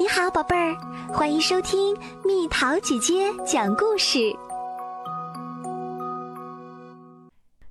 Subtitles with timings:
[0.00, 0.76] 你好，宝贝儿，
[1.12, 4.32] 欢迎收听蜜桃姐姐讲故事。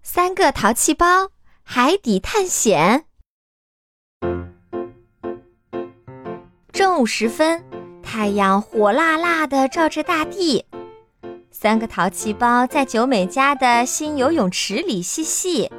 [0.03, 1.29] 三个淘气包
[1.63, 3.05] 海底探险。
[6.73, 7.63] 正午时分，
[8.04, 10.66] 太阳火辣辣的照着大地。
[11.50, 15.71] 三个淘气包在九美家的新游泳池里嬉戏。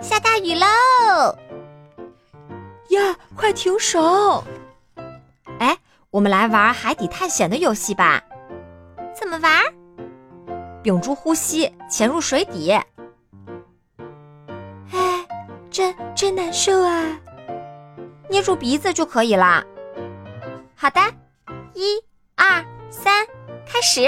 [0.00, 0.66] 下大雨喽！
[2.94, 4.42] 呀，快停手！
[5.58, 5.76] 哎，
[6.10, 8.22] 我们来玩海底探险的游戏吧。
[9.18, 9.62] 怎么玩？
[10.82, 12.70] 屏住呼吸，潜入水底。
[14.92, 15.26] 哎，
[15.70, 17.18] 真真难受啊！
[18.28, 19.64] 捏住鼻子就可以啦。
[20.74, 21.00] 好的，
[21.74, 22.02] 一、
[22.36, 23.26] 二、三，
[23.66, 24.02] 开始！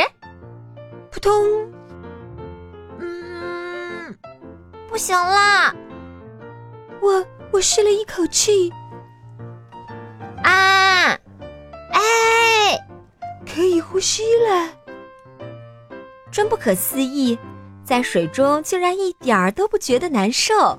[1.11, 1.33] 扑通！
[2.99, 4.17] 嗯，
[4.89, 5.75] 不行啦！
[7.01, 7.25] 我
[7.57, 8.71] 我吸了一口气。
[10.45, 11.19] 啊！
[11.91, 12.79] 哎，
[13.51, 14.69] 可以呼吸了！
[16.31, 17.39] 真不可思议，
[17.83, 20.79] 在水中竟然一点儿都不觉得难受，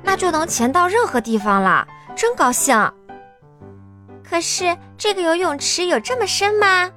[0.00, 2.92] 那就能潜到任何地方了，真高兴！
[4.22, 6.88] 可是这个游泳池有这么深吗？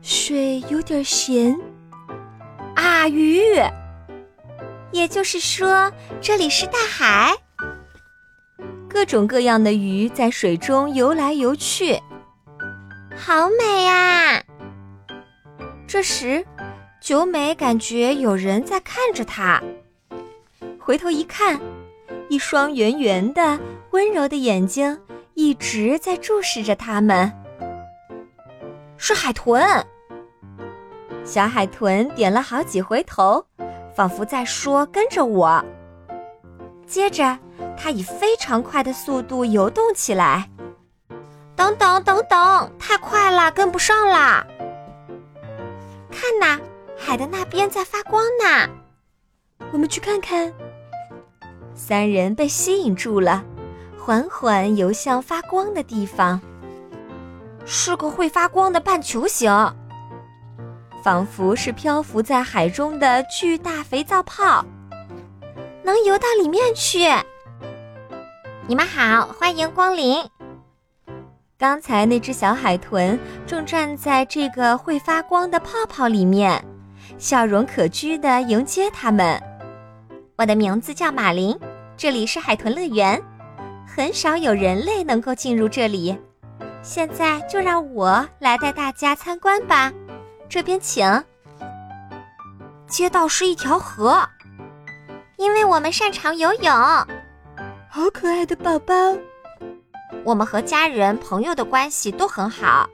[0.00, 1.54] 水有点咸。
[2.74, 3.44] 啊，鱼！
[4.92, 7.34] 也就是说，这里是大海。
[8.96, 12.00] 各种各样的鱼在水中游来游去，
[13.14, 14.42] 好美呀！
[15.86, 16.42] 这时，
[16.98, 19.62] 九美感觉有人在看着她，
[20.80, 21.60] 回头一看，
[22.30, 24.98] 一双圆圆的、温柔的眼睛
[25.34, 27.30] 一直在注视着他们。
[28.96, 29.62] 是海豚。
[31.22, 33.44] 小海豚点了好几回头，
[33.94, 35.62] 仿佛在说：“跟着我。”
[36.88, 37.38] 接着。
[37.76, 40.48] 它以非常快的速度游动起来。
[41.54, 44.46] 等等等等，太快了，跟不上啦！
[46.10, 46.60] 看呐，
[46.96, 48.68] 海的那边在发光呢。
[49.72, 50.52] 我们去看看。
[51.74, 53.44] 三人被吸引住了，
[53.98, 56.40] 缓缓游向发光的地方。
[57.64, 59.50] 是个会发光的半球形，
[61.02, 64.64] 仿佛是漂浮在海中的巨大肥皂泡，
[65.82, 67.08] 能游到里面去。
[68.68, 70.18] 你们好，欢迎光临。
[71.56, 73.16] 刚才那只小海豚
[73.46, 76.60] 正站在这个会发光的泡泡里面，
[77.16, 79.40] 笑容可掬地迎接他们。
[80.36, 81.56] 我的名字叫马林，
[81.96, 83.22] 这里是海豚乐园，
[83.86, 86.18] 很少有人类能够进入这里。
[86.82, 89.92] 现在就让我来带大家参观吧。
[90.48, 91.06] 这边请。
[92.88, 94.28] 街道是一条河，
[95.36, 96.72] 因为我们擅长游泳。
[97.96, 98.94] 好可爱的宝宝，
[100.22, 102.86] 我们和家人朋友的关系都很好，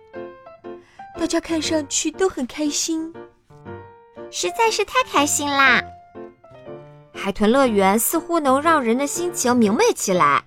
[1.18, 3.12] 大家看上去都很开心，
[4.30, 5.82] 实在是太开心啦！
[7.12, 10.44] 海豚乐园似乎能让人的心情明媚起来。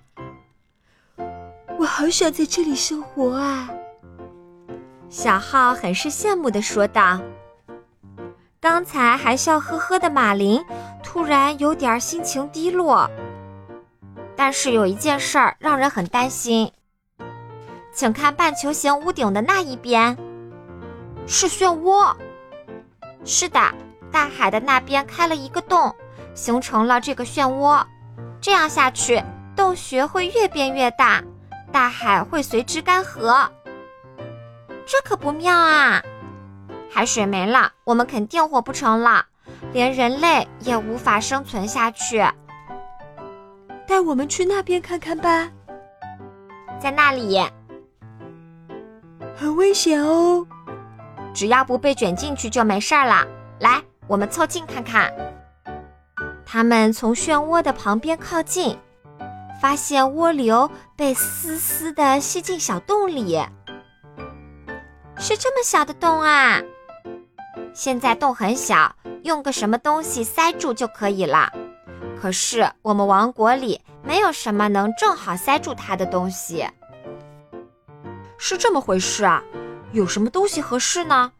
[1.78, 3.68] 我好想在这里生活啊！
[5.10, 7.20] 小浩很是羡慕的说道。
[8.58, 10.64] 刚才还笑呵呵的马林，
[11.02, 13.06] 突然有点心情低落。
[14.36, 16.70] 但是有一件事儿让人很担心，
[17.92, 20.16] 请看半球形屋顶的那一边，
[21.26, 22.14] 是漩涡。
[23.24, 23.60] 是的，
[24.12, 25.94] 大海的那边开了一个洞，
[26.34, 27.84] 形成了这个漩涡。
[28.40, 29.22] 这样下去，
[29.56, 31.24] 洞穴会越变越大，
[31.72, 33.48] 大海会随之干涸。
[34.86, 36.02] 这可不妙啊！
[36.88, 39.26] 海水没了，我们肯定活不成了，
[39.72, 42.24] 连人类也无法生存下去。
[43.86, 45.48] 带我们去那边看看吧，
[46.80, 47.38] 在那里
[49.34, 50.46] 很危险哦，
[51.32, 53.26] 只要不被卷进去就没事儿了。
[53.60, 55.12] 来，我们凑近看看。
[56.44, 58.76] 他们从漩涡的旁边靠近，
[59.60, 63.38] 发现涡流被丝丝的吸进小洞里。
[65.18, 66.60] 是这么小的洞啊！
[67.72, 71.52] 现在洞很小，用个什么东西塞住就可以了。
[72.20, 76.66] 可是我们王国里没有什么能正好塞住它的东西，
[78.38, 79.42] 是这么回事啊？
[79.92, 81.30] 有什么东西合适呢？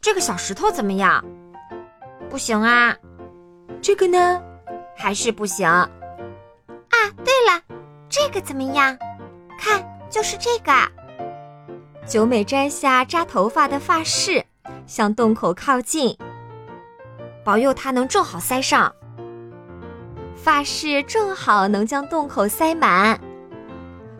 [0.00, 1.24] 这个小石头怎么样？
[2.28, 2.96] 不行啊。
[3.80, 4.42] 这个呢？
[4.96, 5.68] 还是不行。
[5.68, 5.90] 啊，
[7.24, 7.62] 对了，
[8.08, 8.96] 这个怎么样？
[9.58, 10.72] 看，就是这个。
[12.06, 14.44] 九美摘下扎头发的发饰，
[14.86, 16.16] 向洞口靠近，
[17.44, 18.92] 保佑它能正好塞上。
[20.42, 23.16] 发饰正好能将洞口塞满，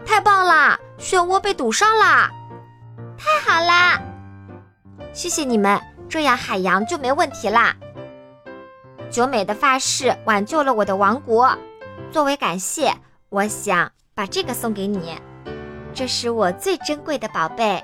[0.07, 0.79] 太棒了！
[0.97, 2.31] 漩涡被堵上了！
[3.19, 4.01] 太好啦！
[5.13, 7.75] 谢谢你们，这样海洋就没问题啦。
[9.11, 11.59] 九美的发饰挽救了我的王国，
[12.13, 12.95] 作为感谢，
[13.29, 15.19] 我想把这个送给你，
[15.93, 17.83] 这是我最珍贵的宝贝。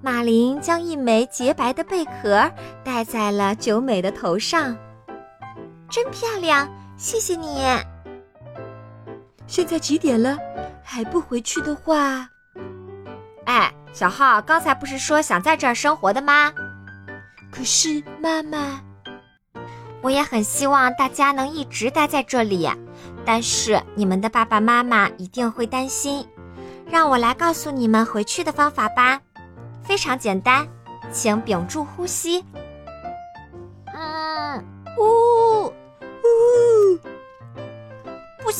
[0.00, 2.50] 马林将一枚洁白的贝壳
[2.82, 4.74] 戴在了九美的头上，
[5.90, 7.60] 真漂亮，谢谢你。
[9.46, 10.38] 现在几点了？
[10.82, 12.28] 还不回去的话，
[13.44, 16.52] 哎，小浩，刚才不是说想在这儿生活的吗？
[17.50, 18.80] 可是妈妈，
[20.02, 22.68] 我也很希望大家能一直待在这里，
[23.24, 26.26] 但是你们的爸爸妈妈一定会担心。
[26.88, 29.20] 让我来告诉你们回去的方法吧，
[29.82, 30.66] 非常简单，
[31.12, 32.44] 请屏住呼吸。
[33.94, 34.64] 嗯，
[34.98, 35.39] 呜呜，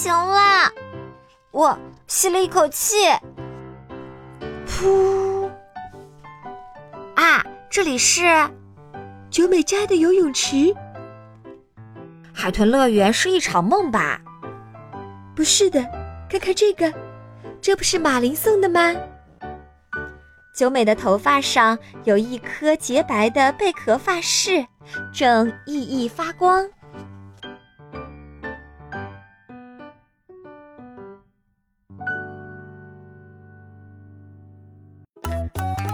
[0.00, 0.72] 行了，
[1.50, 1.78] 我。
[2.06, 2.96] 吸了一口气，
[4.66, 5.46] 噗！
[7.14, 8.24] 啊，这里是
[9.28, 10.74] 九美家的游泳池。
[12.32, 14.18] 海豚乐园是一场梦吧？
[15.36, 15.82] 不是的，
[16.30, 16.90] 看看这个，
[17.60, 18.96] 这不是马林送的吗？
[20.56, 24.66] 九美的头发上有一颗洁白的贝壳发饰，
[25.12, 26.66] 正熠熠发光。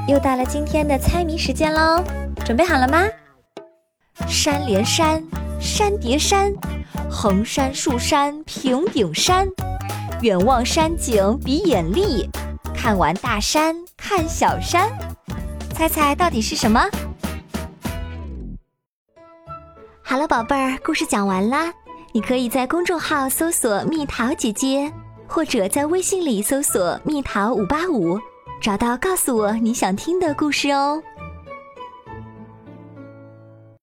[0.07, 2.01] 又到了今天的猜谜时间喽，
[2.45, 3.09] 准备好了吗？
[4.29, 5.21] 山连山，
[5.61, 6.55] 山叠山，
[7.11, 9.49] 横山竖山平顶山，
[10.23, 12.31] 远望山景比眼力，
[12.73, 14.89] 看完大山看小山，
[15.75, 16.81] 猜猜到底是什么？
[20.05, 21.73] 好了，宝贝儿，故事讲完啦。
[22.13, 24.91] 你可以在公众号搜索“蜜桃姐姐”，
[25.27, 28.17] 或者在微信里搜索“蜜桃五八五”。
[28.61, 31.03] 找到，告诉我你想听的故事哦。